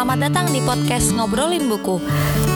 [0.00, 2.00] Selamat datang di podcast Ngobrolin Buku.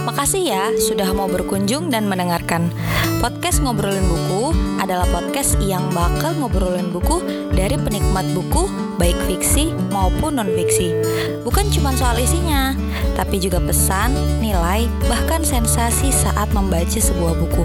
[0.09, 2.73] Makasih ya sudah mau berkunjung dan mendengarkan.
[3.21, 7.21] Podcast Ngobrolin Buku adalah podcast yang bakal ngobrolin buku
[7.53, 8.65] dari penikmat buku,
[8.97, 10.97] baik fiksi maupun non-fiksi.
[11.45, 12.73] Bukan cuma soal isinya,
[13.13, 17.61] tapi juga pesan, nilai, bahkan sensasi saat membaca sebuah buku.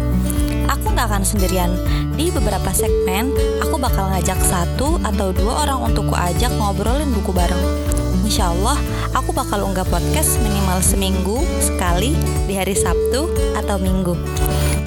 [0.75, 1.71] Aku nggak akan sendirian.
[2.19, 3.31] Di beberapa segmen,
[3.63, 7.88] aku bakal ngajak satu atau dua orang untuk kuajak ngobrolin buku bareng.
[8.29, 8.77] Insya Allah,
[9.17, 12.13] aku bakal unggah podcast minimal seminggu sekali
[12.45, 13.25] di hari Sabtu
[13.57, 14.13] atau Minggu.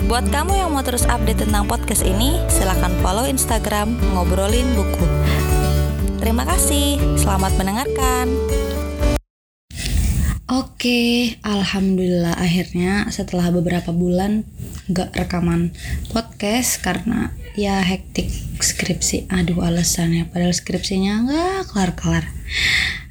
[0.06, 5.06] Buat kamu yang mau terus update tentang podcast ini, silahkan follow Instagram Ngobrolin Buku.
[6.22, 8.30] Terima kasih, selamat mendengarkan.
[10.52, 14.44] Oke, alhamdulillah akhirnya setelah beberapa bulan
[14.84, 15.72] gak rekaman
[16.12, 18.28] podcast karena ya hektik
[18.60, 19.32] skripsi.
[19.32, 22.28] Aduh alasannya, padahal skripsinya gak kelar-kelar.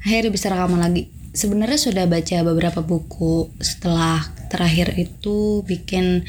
[0.06, 1.10] Akhirnya bisa rekaman lagi.
[1.34, 6.22] Sebenarnya sudah baca beberapa buku setelah terakhir itu bikin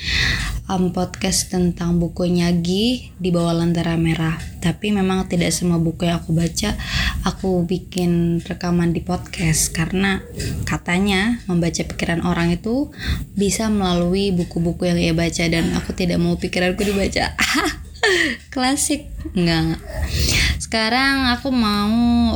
[0.70, 4.38] um, podcast tentang buku Nyagi di bawah Lentera Merah.
[4.64, 6.76] Tapi memang tidak semua buku yang aku baca
[7.24, 10.20] aku bikin rekaman di podcast karena
[10.68, 12.92] katanya membaca pikiran orang itu
[13.36, 17.32] bisa melalui buku-buku yang ia baca dan aku tidak mau pikiranku dibaca.
[18.54, 19.80] Klasik enggak.
[20.60, 22.36] Sekarang aku mau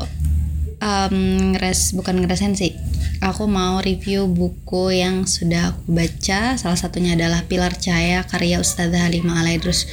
[0.80, 1.18] um,
[1.54, 2.87] ngeres bukan ngerasain sih
[3.22, 6.56] aku mau review buku yang sudah aku baca.
[6.56, 9.90] Salah satunya adalah Pilar Cahaya karya Ustazah Halimah Alaidrus.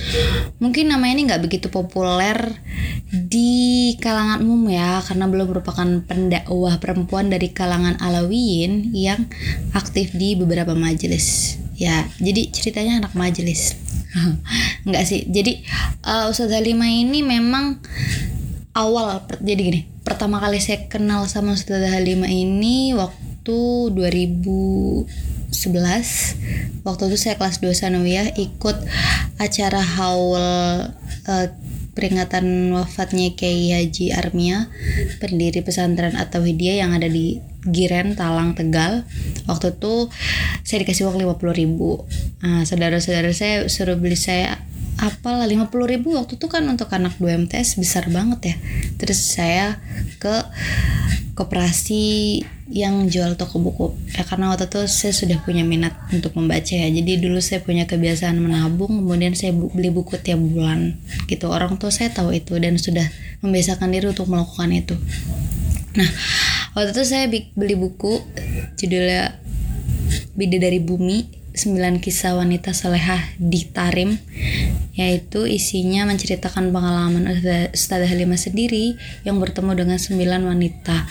[0.60, 2.36] Mungkin nama ini nggak begitu populer
[3.10, 9.28] di kalangan umum ya karena belum merupakan pendakwah perempuan dari kalangan Alawiyin yang
[9.72, 11.56] aktif di beberapa majelis.
[11.74, 13.74] Ya jadi ceritanya anak majelis.
[14.88, 15.26] Nggak sih.
[15.26, 15.66] Jadi
[16.06, 17.82] uh, Ustazah Halimah ini memang
[18.74, 23.58] awal jadi gini pertama kali saya kenal sama Ustazah Halimah ini waktu
[23.94, 28.76] 2011 waktu itu saya kelas 2 sanawiyah ikut
[29.38, 30.90] acara haul uh,
[31.94, 34.66] peringatan wafatnya Kiai Haji Armia
[35.22, 39.06] pendiri pesantren atau Hidayah yang ada di Giren Talang Tegal.
[39.46, 40.10] Waktu itu
[40.66, 42.02] saya dikasih uang 50 ribu.
[42.42, 44.58] Nah, saudara-saudara saya suruh beli saya
[44.98, 48.56] apalah 50 ribu waktu itu kan untuk anak 2 MTS besar banget ya.
[49.00, 49.82] Terus saya
[50.22, 50.34] ke
[51.34, 52.40] koperasi
[52.70, 53.86] yang jual toko buku.
[54.14, 56.86] Ya karena waktu itu saya sudah punya minat untuk membaca ya.
[56.86, 60.94] Jadi dulu saya punya kebiasaan menabung kemudian saya beli buku tiap bulan
[61.26, 61.50] gitu.
[61.50, 63.04] Orang tua saya tahu itu dan sudah
[63.42, 64.94] membiasakan diri untuk melakukan itu.
[65.98, 66.10] Nah
[66.78, 68.22] waktu itu saya beli buku
[68.78, 69.42] judulnya
[70.34, 74.18] Bidadari Bumi 9 kisah wanita solehah di Tarim
[74.94, 77.26] yaitu isinya menceritakan pengalaman
[77.74, 78.94] Ustazah Halimah sendiri
[79.26, 81.06] yang bertemu dengan 9 wanita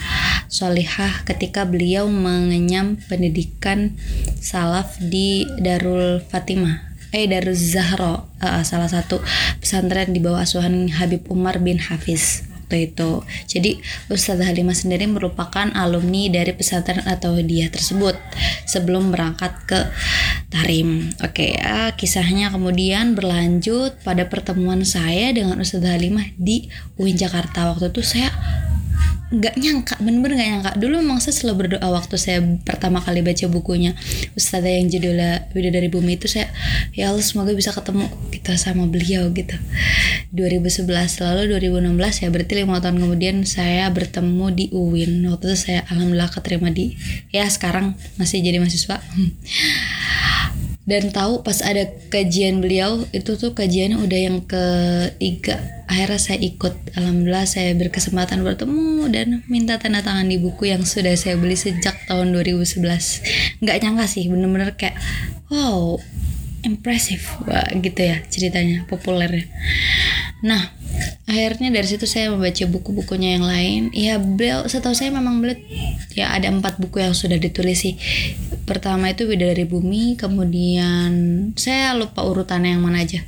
[0.48, 3.92] solehah ketika beliau mengenyam pendidikan
[4.40, 9.20] salaf di Darul Fatimah eh Darul Zahra uh, salah satu
[9.60, 13.20] pesantren di bawah asuhan Habib Umar bin Hafiz waktu itu.
[13.44, 18.16] Jadi Ustazah Halimah sendiri merupakan alumni dari pesantren atau dia tersebut
[18.64, 19.80] sebelum berangkat ke
[20.48, 21.12] Tarim.
[21.20, 27.68] Oke, ya, kisahnya kemudian berlanjut pada pertemuan saya dengan Ustazah Halimah di UIN Jakarta.
[27.76, 28.32] Waktu itu saya
[29.34, 30.70] nggak nyangka bener-bener nggak nyangka.
[30.78, 33.98] Dulu memang saya selalu berdoa waktu saya pertama kali baca bukunya
[34.38, 36.50] Ustazah yang judulnya Video dari Bumi itu saya
[36.94, 39.58] ya Allah semoga bisa ketemu kita sama beliau gitu.
[40.34, 40.86] 2011
[41.22, 46.30] lalu 2016 ya berarti lima tahun kemudian saya bertemu di UIN waktu itu saya alhamdulillah
[46.30, 46.94] keterima di
[47.30, 48.98] ya sekarang masih jadi mahasiswa
[50.84, 55.56] dan tahu pas ada kajian beliau itu tuh kajiannya udah yang ketiga.
[55.88, 56.96] Akhirnya saya ikut.
[56.96, 62.04] Alhamdulillah saya berkesempatan bertemu dan minta tanda tangan di buku yang sudah saya beli sejak
[62.08, 64.96] tahun 2011 nggak nyangka sih bener-bener kayak
[65.48, 65.96] wow
[66.64, 69.46] impresif wah gitu ya ceritanya populer ya
[70.44, 70.60] nah
[71.24, 73.82] akhirnya dari situ saya membaca buku-bukunya yang lain.
[73.96, 75.56] Ya beliau setahu saya memang beliau
[76.12, 77.96] ya ada empat buku yang sudah ditulis sih.
[78.68, 81.12] Pertama itu dari Bumi kemudian
[81.56, 83.24] saya lupa urutannya yang mana aja.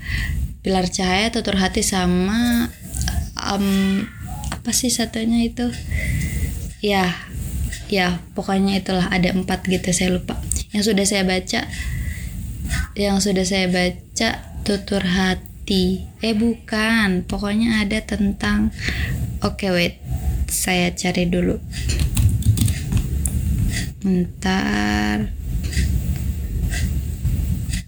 [0.61, 2.69] Pilar Cahaya Tutur Hati sama
[3.39, 4.03] um,
[4.53, 5.73] apa sih satunya itu?
[6.85, 7.17] Ya
[7.87, 10.37] ya pokoknya itulah ada empat gitu saya lupa.
[10.77, 11.61] Yang sudah saya baca
[12.93, 14.29] yang sudah saya baca
[14.69, 17.27] Tutur Hati eh bukan.
[17.27, 18.71] Pokoknya ada tentang
[19.43, 19.95] oke okay, wait.
[20.47, 21.59] Saya cari dulu.
[24.07, 25.35] Ntar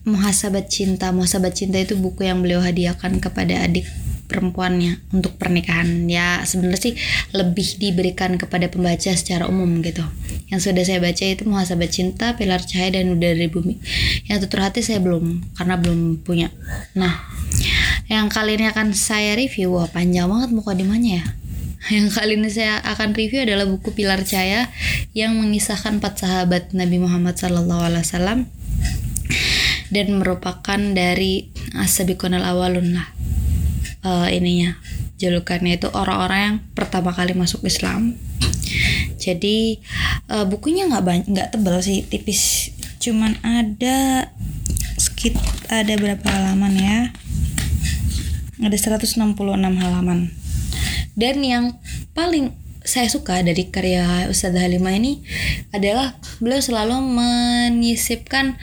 [0.09, 1.15] Muhasabat Cinta.
[1.15, 3.87] Muhasabat Cinta itu buku yang beliau hadiahkan kepada adik
[4.29, 6.05] perempuannya untuk pernikahan.
[6.07, 6.95] Ya sebenarnya sih
[7.33, 10.05] lebih diberikan kepada pembaca secara umum gitu.
[10.53, 13.81] Yang sudah saya baca itu Muhasabah Cinta, Pilar Cahaya dan Udara dari Bumi.
[14.29, 16.53] Yang tutur hati saya belum karena belum punya.
[16.97, 17.25] Nah,
[18.09, 21.25] yang kali ini akan saya review, wah panjang banget mukadimahnya ya.
[21.95, 24.67] Yang kali ini saya akan review adalah buku Pilar Cahaya
[25.15, 28.49] yang mengisahkan empat sahabat Nabi Muhammad SAW
[29.95, 33.09] dan merupakan dari Asabiqonal Awalun lah
[34.05, 34.77] uh, ininya
[35.19, 38.15] julukannya itu orang-orang yang pertama kali masuk Islam.
[39.19, 39.83] Jadi
[40.31, 42.73] uh, bukunya nggak banyak nggak tebal sih tipis.
[43.03, 44.31] Cuman ada
[44.99, 45.35] skit
[45.71, 46.99] ada berapa halaman ya
[48.63, 49.19] ada 166
[49.57, 50.31] halaman
[51.19, 51.65] dan yang
[52.15, 52.55] paling
[52.89, 55.21] saya suka dari karya Ustazah Halimah ini
[55.77, 58.57] adalah beliau selalu menyisipkan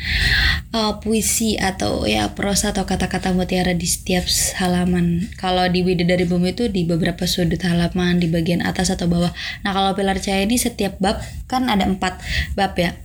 [0.73, 4.25] uh, puisi atau ya prosa atau kata-kata mutiara di setiap
[4.57, 5.29] halaman.
[5.37, 9.29] Kalau di Bidadari Bumi itu di beberapa sudut halaman di bagian atas atau bawah.
[9.61, 12.17] Nah kalau Pilar Cahaya ini setiap bab kan ada empat
[12.57, 12.97] bab ya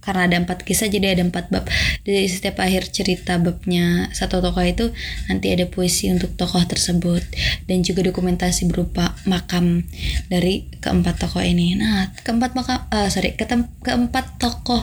[0.00, 1.68] karena ada empat kisah jadi ada empat bab.
[2.08, 4.88] Jadi setiap akhir cerita babnya satu tokoh itu
[5.28, 7.20] nanti ada puisi untuk tokoh tersebut.
[7.68, 9.84] Dan juga dokumentasi berupa makam
[10.32, 11.76] dari keempat tokoh ini.
[11.76, 14.80] Nah keempat makam uh, sorry ketem, keempat tokoh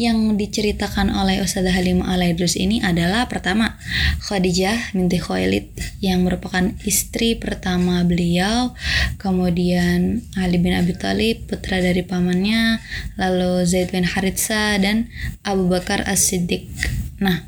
[0.00, 3.76] yang diceritakan oleh Ustazah Halimah Alaidrus ini adalah pertama
[4.24, 5.68] Khadijah binti Khuwailid
[6.00, 8.72] yang merupakan istri pertama beliau.
[9.20, 12.80] Kemudian Ali bin Abi Thalib putra dari pamannya.
[13.20, 15.10] Lalu Zaid bin Haritsa dan
[15.42, 16.70] Abu Bakar As-Siddiq.
[17.18, 17.46] Nah,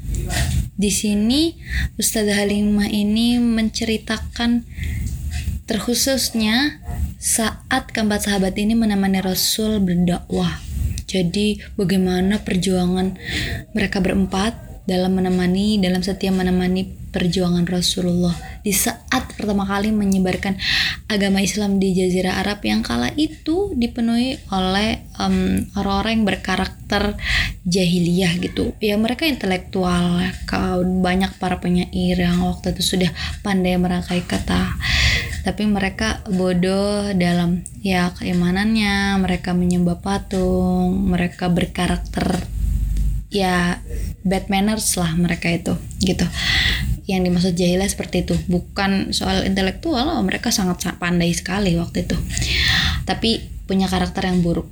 [0.77, 1.57] di sini
[1.97, 4.67] Ustazah Halimah ini menceritakan
[5.67, 6.79] terkhususnya
[7.17, 10.63] saat keempat sahabat ini menemani Rasul berdakwah.
[11.07, 13.15] Jadi bagaimana perjuangan
[13.73, 20.61] mereka berempat dalam menemani dalam setia menemani perjuangan Rasulullah di saat pertama kali menyebarkan
[21.09, 27.17] agama Islam di Jazirah Arab yang kala itu dipenuhi oleh um, orang-orang yang berkarakter
[27.65, 28.77] jahiliyah gitu.
[28.85, 33.09] Ya mereka intelektual kau banyak para penyair yang waktu itu sudah
[33.41, 34.77] pandai merangkai kata.
[35.41, 39.25] Tapi mereka bodoh dalam ya keimanannya.
[39.25, 42.57] Mereka menyembah patung mereka berkarakter
[43.31, 43.83] ya
[44.23, 46.25] bad manners lah mereka itu gitu
[47.07, 48.35] yang dimaksud jahilah seperti itu.
[48.51, 52.19] Bukan soal intelektual oh, mereka sangat pandai sekali waktu itu.
[53.07, 54.67] Tapi punya karakter yang buruk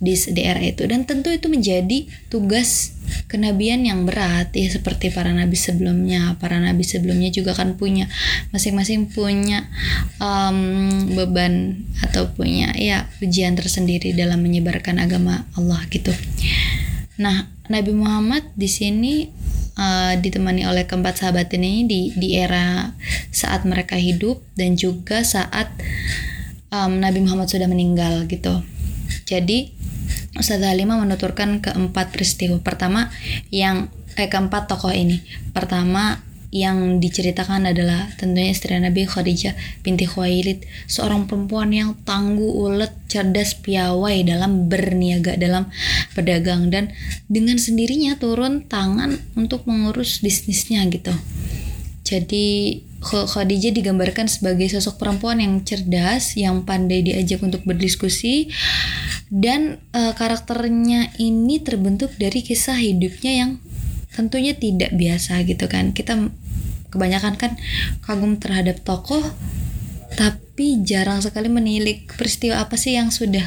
[0.00, 0.82] di, di itu.
[0.84, 2.96] Dan tentu itu menjadi tugas
[3.28, 6.36] kenabian yang berat ya seperti para nabi sebelumnya.
[6.40, 8.08] Para nabi sebelumnya juga kan punya
[8.50, 9.68] masing-masing punya
[10.20, 16.10] um, beban atau punya ya ujian tersendiri dalam menyebarkan agama Allah gitu.
[17.14, 19.28] Nah, Nabi Muhammad di sini
[19.78, 22.92] uh, ditemani oleh keempat sahabat ini di di era
[23.32, 25.72] saat mereka hidup dan juga saat
[26.68, 28.60] um, Nabi Muhammad sudah meninggal gitu.
[29.24, 29.72] Jadi
[30.34, 32.58] Ustaz Halimah menuturkan keempat peristiwa.
[32.58, 33.08] Pertama
[33.54, 33.88] yang
[34.18, 35.22] eh keempat tokoh ini.
[35.54, 36.20] Pertama
[36.54, 43.58] yang diceritakan adalah tentunya istri Nabi Khadijah binti Khuwailid, seorang perempuan yang tangguh, ulet, cerdas,
[43.58, 45.66] piawai dalam berniaga, dalam
[46.14, 46.94] berdagang dan
[47.26, 51.10] dengan sendirinya turun tangan untuk mengurus bisnisnya gitu.
[52.06, 58.48] Jadi Khadijah digambarkan sebagai sosok perempuan yang cerdas, yang pandai diajak untuk berdiskusi
[59.28, 63.50] dan e, karakternya ini terbentuk dari kisah hidupnya yang
[64.14, 65.90] tentunya tidak biasa gitu kan.
[65.90, 66.16] Kita
[66.94, 67.58] kebanyakan kan
[68.06, 69.20] kagum terhadap tokoh
[70.14, 73.42] tapi jarang sekali menilik peristiwa apa sih yang sudah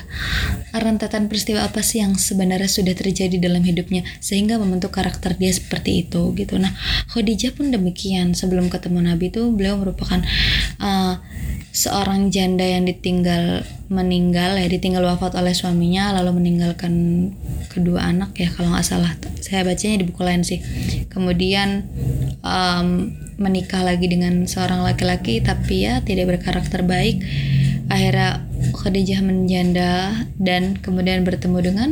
[0.76, 6.04] rentetan peristiwa apa sih yang sebenarnya sudah terjadi dalam hidupnya sehingga membentuk karakter dia seperti
[6.04, 6.60] itu gitu.
[6.60, 6.76] Nah
[7.16, 8.36] Khadijah pun demikian.
[8.36, 10.20] Sebelum ketemu Nabi itu beliau merupakan
[10.84, 11.24] uh,
[11.72, 16.94] seorang janda yang ditinggal meninggal ya ditinggal wafat oleh suaminya lalu meninggalkan
[17.72, 19.16] kedua anak ya kalau nggak salah.
[19.40, 20.60] Saya bacanya di buku lain sih.
[21.08, 21.88] Kemudian
[22.44, 27.22] um, menikah lagi dengan seorang laki-laki tapi ya tidak berkarakter baik.
[27.88, 28.44] Akhirnya
[28.76, 31.90] Khadijah menjanda dan kemudian bertemu dengan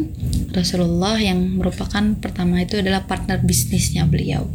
[0.52, 4.50] Rasulullah yang merupakan pertama itu adalah partner bisnisnya beliau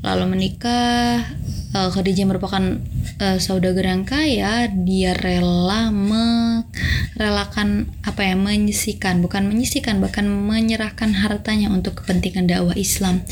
[0.00, 1.28] lalu menikah
[1.76, 2.80] uh, Khadijah merupakan
[3.20, 11.68] uh, saudagar yang kaya dia rela merelakan apa ya menyisikan bukan menyisikan bahkan menyerahkan hartanya
[11.68, 13.22] untuk kepentingan dakwah Islam.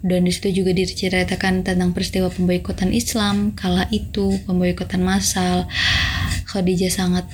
[0.00, 3.52] Dan di situ juga diceritakan tentang peristiwa pemboikotan Islam.
[3.52, 5.68] Kala itu pemboikotan massal
[6.48, 7.28] Khadijah sangat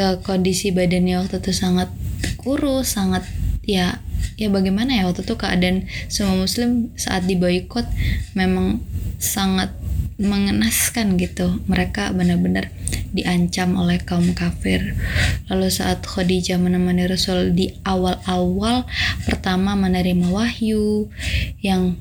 [0.00, 1.92] uh, kondisi badannya waktu itu sangat
[2.40, 3.26] kurus sangat
[3.66, 3.98] ya
[4.36, 7.84] ya bagaimana ya waktu itu keadaan semua muslim saat diboikot
[8.36, 8.84] memang
[9.16, 9.72] sangat
[10.16, 12.72] mengenaskan gitu mereka benar-benar
[13.12, 14.96] diancam oleh kaum kafir.
[15.52, 18.88] Lalu saat Khadijah menemani Rasul di awal-awal
[19.28, 21.12] pertama menerima wahyu
[21.60, 22.00] yang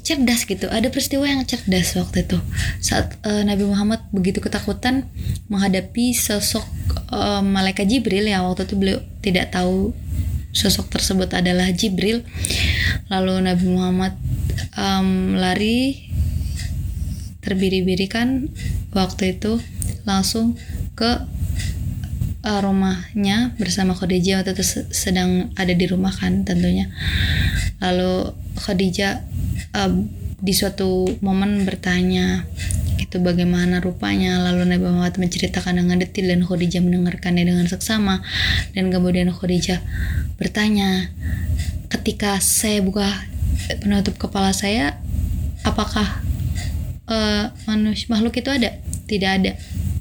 [0.00, 0.68] cerdas gitu.
[0.72, 2.40] Ada peristiwa yang cerdas waktu itu.
[2.80, 5.08] Saat uh, Nabi Muhammad begitu ketakutan
[5.52, 6.64] menghadapi sosok
[7.12, 9.92] uh, malaikat Jibril yang waktu itu beliau tidak tahu
[10.52, 12.22] sosok tersebut adalah Jibril.
[13.08, 14.14] Lalu Nabi Muhammad
[14.76, 16.08] um, lari
[17.42, 18.52] terbiri-biri kan
[18.94, 19.58] waktu itu
[20.06, 20.54] langsung
[20.94, 21.26] ke
[22.44, 24.44] uh, rumahnya bersama Khadijah.
[24.44, 26.92] Waktu itu sedang ada di rumah kan tentunya.
[27.82, 29.24] Lalu Khadijah
[29.74, 29.92] uh,
[30.42, 32.44] di suatu momen bertanya
[33.02, 34.38] itu bagaimana rupanya.
[34.38, 38.22] Lalu Nabi Muhammad menceritakan dengan detail dan Khadijah mendengarkannya dengan seksama.
[38.72, 39.82] Dan kemudian Khadijah
[40.38, 41.10] bertanya
[41.90, 43.10] ketika saya buka
[43.82, 44.96] penutup kepala saya
[45.66, 46.22] apakah
[47.10, 48.78] uh, manusia makhluk itu ada?
[49.10, 49.52] Tidak ada.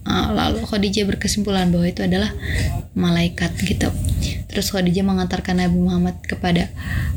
[0.06, 2.34] Uh, lalu Khadijah berkesimpulan bahwa itu adalah
[2.98, 3.90] malaikat gitu
[4.52, 6.68] terus Khadijah mengantarkan Nabi Muhammad kepada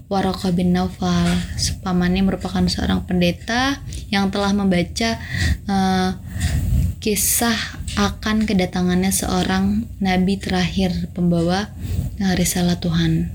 [0.06, 5.18] Waraqah bin Naufal sepamannya merupakan seorang pendeta yang telah membaca
[5.66, 6.14] uh,
[7.02, 7.58] kisah
[8.00, 11.68] akan kedatangannya seorang nabi terakhir pembawa
[12.38, 13.28] risalah Tuhan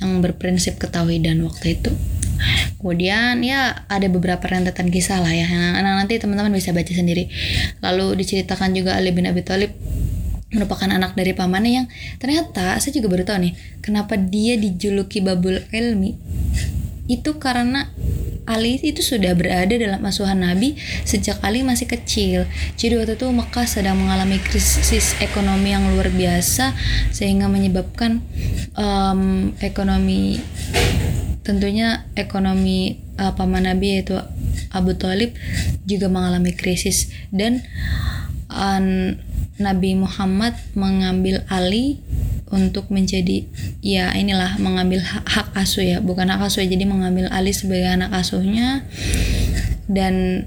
[0.00, 1.92] yang berprinsip dan waktu itu
[2.80, 5.44] Kemudian ya ada beberapa rentetan kisah lah ya.
[5.52, 7.28] Nah, nanti teman-teman bisa baca sendiri.
[7.84, 9.76] Lalu diceritakan juga Ali bin Abi Thalib
[10.50, 11.86] merupakan anak dari pamannya yang
[12.18, 16.18] ternyata saya juga baru tahu nih kenapa dia dijuluki Babul Ilmi
[17.10, 17.90] itu karena
[18.50, 20.74] Ali itu sudah berada dalam asuhan Nabi
[21.06, 22.50] sejak Ali masih kecil.
[22.74, 26.74] Jadi waktu itu Mekah sedang mengalami krisis ekonomi yang luar biasa
[27.14, 28.18] sehingga menyebabkan
[28.74, 30.42] um, ekonomi
[31.46, 34.18] tentunya ekonomi uh, paman Nabi yaitu
[34.74, 35.34] Abu Talib
[35.86, 37.62] juga mengalami krisis dan
[39.60, 42.00] Nabi Muhammad mengambil Ali
[42.50, 43.46] untuk menjadi
[43.84, 45.98] ya inilah mengambil hak, hak asuh ya.
[46.02, 48.88] Bukan hak asuh ya, jadi mengambil Ali sebagai anak asuhnya.
[49.86, 50.46] Dan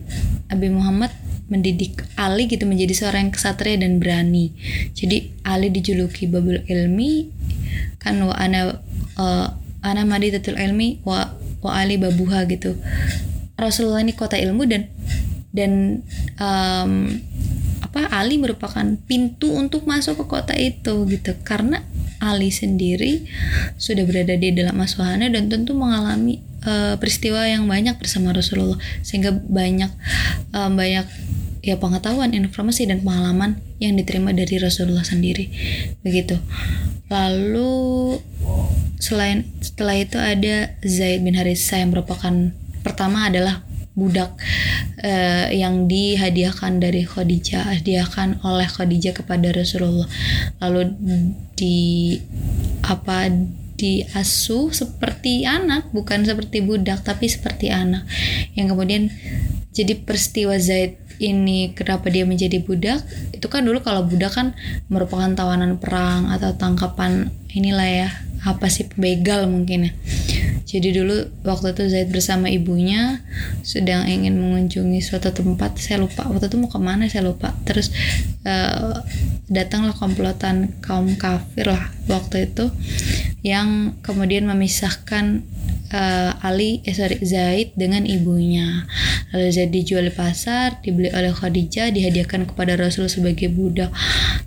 [0.50, 1.13] Nabi Muhammad
[1.48, 4.51] mendidik Ali gitu menjadi seorang yang kesatria dan berani.
[4.98, 7.29] Jadi Ali dijuluki Babul Ilmi
[8.01, 8.84] kan wa ana
[9.15, 9.48] uh,
[9.84, 11.32] ana ilmi wa
[11.63, 12.75] wa ali babuha gitu.
[13.55, 14.91] Rasulullah ini kota ilmu dan
[15.53, 16.03] dan
[16.41, 17.22] um,
[17.94, 21.38] apa Ali merupakan pintu untuk masuk ke kota itu gitu.
[21.46, 21.86] Karena
[22.18, 23.30] Ali sendiri
[23.78, 28.82] sudah berada di dalam asuhannya dan tentu mengalami uh, peristiwa yang banyak bersama Rasulullah.
[29.06, 29.94] Sehingga banyak
[30.58, 31.06] um, banyak
[31.62, 35.54] ya pengetahuan informasi dan pengalaman yang diterima dari Rasulullah sendiri.
[36.02, 36.42] Begitu.
[37.14, 38.18] Lalu
[38.98, 42.34] selain setelah itu ada Zaid bin Harithah yang merupakan
[42.82, 43.62] pertama adalah
[43.94, 44.34] budak
[45.02, 50.10] uh, yang dihadiahkan dari Khadijah, hadiahkan oleh Khadijah kepada Rasulullah.
[50.62, 50.82] Lalu
[51.54, 52.18] di
[52.84, 53.30] apa
[53.78, 58.06] diasuh seperti anak, bukan seperti budak tapi seperti anak.
[58.58, 59.04] Yang kemudian
[59.74, 64.58] jadi peristiwa Zaid ini kenapa dia menjadi budak itu kan dulu kalau budak kan
[64.90, 68.10] merupakan tawanan perang atau tangkapan inilah ya
[68.44, 69.92] apa sih begal mungkin ya
[70.74, 73.22] jadi dulu waktu itu Zaid bersama ibunya
[73.62, 75.77] sedang ingin mengunjungi suatu tempat.
[75.77, 77.53] Saya lupa waktu itu mau ke mana saya lupa.
[77.62, 77.94] Terus
[78.42, 79.06] uh,
[79.53, 82.74] datanglah komplotan kaum kafir lah waktu itu
[83.46, 85.46] yang kemudian memisahkan
[85.94, 88.89] uh, Ali eh sorry Zaid dengan ibunya.
[89.30, 93.94] Lalu Zaid dijual di pasar dibeli oleh Khadijah dihadiahkan kepada Rasul sebagai budak.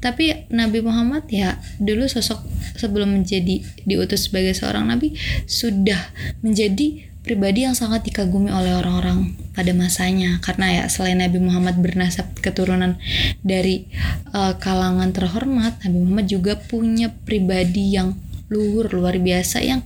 [0.03, 5.17] Tapi Nabi Muhammad ya dulu sosok sebelum menjadi diutus sebagai seorang nabi
[5.49, 5.99] sudah
[6.41, 10.39] menjadi pribadi yang sangat dikagumi oleh orang-orang pada masanya.
[10.39, 13.03] Karena ya selain Nabi Muhammad bernasab keturunan
[13.43, 13.91] dari
[14.31, 18.15] uh, kalangan terhormat Nabi Muhammad juga punya pribadi yang
[18.47, 19.83] luhur luar biasa yang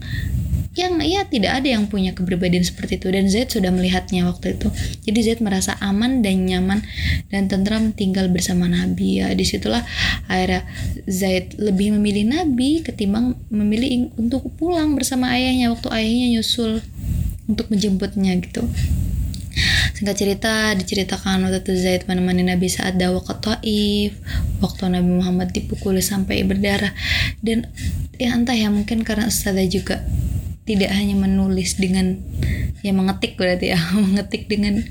[0.78, 3.10] yang ya tidak ada yang punya kepribadian seperti itu.
[3.10, 4.70] Dan Zaid sudah melihatnya waktu itu.
[5.02, 6.86] Jadi Zaid merasa aman dan nyaman
[7.28, 9.22] dan tentram tinggal bersama Nabi.
[9.22, 9.82] Ya di situlah
[10.30, 10.66] akhirnya
[11.10, 16.78] Zaid lebih memilih Nabi ketimbang memilih untuk pulang bersama ayahnya waktu ayahnya nyusul
[17.50, 18.62] untuk menjemputnya gitu.
[19.98, 24.16] Singkat cerita, diceritakan waktu itu Zaid menemani Nabi saat dakwah ke Taif,
[24.62, 26.94] waktu Nabi Muhammad dipukuli sampai berdarah.
[27.42, 27.68] Dan
[28.16, 30.00] ya entah ya mungkin karena Ustazah juga
[30.70, 32.22] tidak hanya menulis dengan
[32.86, 34.86] ya mengetik berarti ya mengetik dengan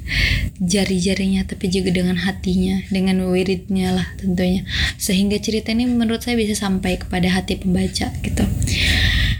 [0.59, 4.67] jari-jarinya tapi juga dengan hatinya dengan wiridnya lah tentunya.
[4.99, 8.43] Sehingga cerita ini menurut saya bisa sampai kepada hati pembaca gitu.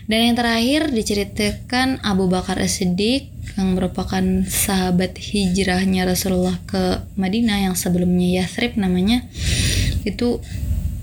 [0.09, 3.29] Dan yang terakhir diceritakan Abu Bakar As-Siddiq
[3.59, 9.27] yang merupakan sahabat hijrahnya Rasulullah ke Madinah yang sebelumnya Yathrib namanya.
[10.01, 10.41] Itu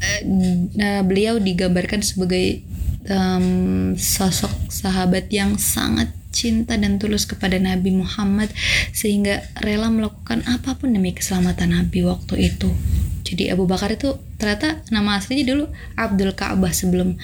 [0.02, 2.66] eh, beliau digambarkan sebagai
[3.10, 4.50] um, sosok
[4.82, 8.52] sahabat yang sangat cinta dan tulus kepada Nabi Muhammad
[8.92, 12.68] sehingga rela melakukan apa pun demi keselamatan Nabi waktu itu.
[13.26, 15.64] Jadi Abu Bakar itu ternyata nama aslinya dulu
[15.98, 17.18] Abdul Ka'bah sebelum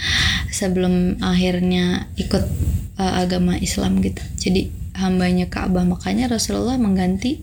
[0.51, 2.43] sebelum akhirnya ikut
[2.99, 4.19] uh, agama Islam gitu.
[4.41, 7.39] Jadi hambanya Ka'bah makanya Rasulullah mengganti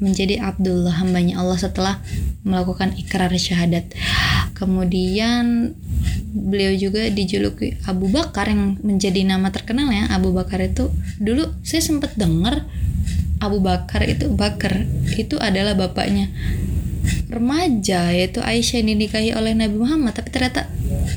[0.00, 1.98] menjadi Abdullah hambanya Allah setelah
[2.46, 3.92] melakukan ikrar syahadat.
[4.56, 5.76] Kemudian
[6.30, 10.08] beliau juga dijuluki Abu Bakar yang menjadi nama terkenal ya.
[10.14, 12.70] Abu Bakar itu dulu saya sempat dengar
[13.42, 14.86] Abu Bakar itu Bakar
[15.18, 16.30] itu adalah bapaknya
[17.30, 20.14] remaja yaitu Aisyah yang dinikahi oleh Nabi Muhammad.
[20.14, 20.70] Tapi ternyata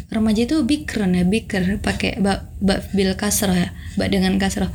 [0.09, 4.69] remaja itu bikron ya bikr pakai bak bak bil kasroh ya bak dengan kasroh.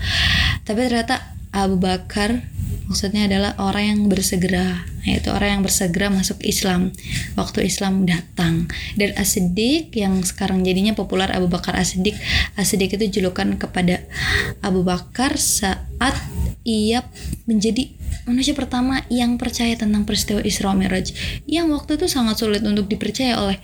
[0.63, 2.45] Tapi ternyata Abu Bakar
[2.91, 6.93] maksudnya adalah orang yang bersegera yaitu orang yang bersegera masuk Islam
[7.35, 8.69] waktu Islam datang.
[9.01, 12.15] Dan As-Siddiq yang sekarang jadinya populer Abu Bakar As-Siddiq
[12.61, 14.05] As-Siddiq itu julukan kepada
[14.61, 16.15] Abu Bakar saat
[16.69, 17.01] ia
[17.49, 17.89] menjadi
[18.29, 21.17] manusia pertama yang percaya tentang peristiwa Isra Mi'raj
[21.49, 23.57] yang waktu itu sangat sulit untuk dipercaya oleh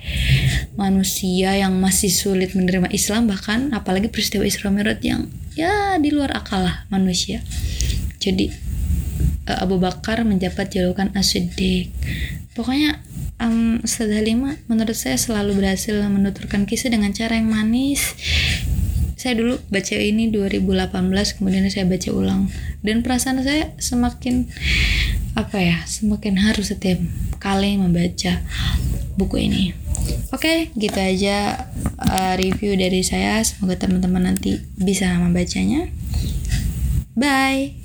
[0.81, 6.33] manusia yang masih sulit menerima Islam bahkan apalagi peristiwa Isra Mi'raj yang ya di luar
[6.33, 7.45] akal lah manusia.
[8.25, 8.49] Jadi
[9.45, 11.93] Abu Bakar menjabat julukan As-Siddiq.
[12.57, 13.03] Pokoknya
[13.43, 18.15] um, Ustaz Halimah menurut saya selalu berhasil menuturkan kisah dengan cara yang manis.
[19.19, 22.53] Saya dulu baca ini 2018 kemudian saya baca ulang
[22.85, 24.53] dan perasaan saya semakin
[25.35, 27.01] apa ya semakin harus setiap
[27.41, 28.45] kali membaca
[29.17, 29.65] buku ini.
[30.35, 33.41] Oke, okay, gitu aja uh, review dari saya.
[33.41, 35.89] Semoga teman-teman nanti bisa membacanya.
[37.17, 37.84] Bye.